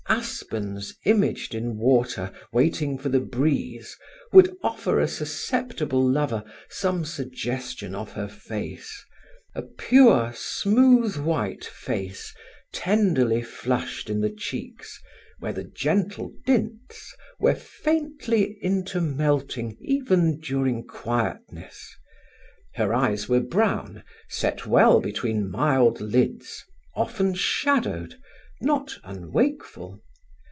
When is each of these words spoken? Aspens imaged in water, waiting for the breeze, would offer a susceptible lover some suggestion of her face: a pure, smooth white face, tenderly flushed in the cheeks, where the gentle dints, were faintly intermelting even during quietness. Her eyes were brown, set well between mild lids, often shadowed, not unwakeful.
Aspens 0.09 0.93
imaged 1.05 1.55
in 1.55 1.77
water, 1.77 2.33
waiting 2.51 2.97
for 2.97 3.07
the 3.07 3.21
breeze, 3.21 3.95
would 4.33 4.53
offer 4.61 4.99
a 4.99 5.07
susceptible 5.07 6.05
lover 6.05 6.43
some 6.69 7.05
suggestion 7.05 7.95
of 7.95 8.11
her 8.11 8.27
face: 8.27 9.05
a 9.55 9.61
pure, 9.61 10.33
smooth 10.35 11.15
white 11.15 11.63
face, 11.63 12.35
tenderly 12.73 13.41
flushed 13.41 14.09
in 14.09 14.19
the 14.19 14.29
cheeks, 14.29 14.99
where 15.39 15.53
the 15.53 15.63
gentle 15.63 16.33
dints, 16.45 17.15
were 17.39 17.55
faintly 17.55 18.57
intermelting 18.61 19.77
even 19.79 20.41
during 20.41 20.85
quietness. 20.85 21.95
Her 22.75 22.93
eyes 22.93 23.29
were 23.29 23.39
brown, 23.39 24.03
set 24.27 24.65
well 24.65 24.99
between 24.99 25.49
mild 25.49 26.01
lids, 26.01 26.65
often 26.97 27.33
shadowed, 27.33 28.17
not 28.63 28.97
unwakeful. 29.03 29.99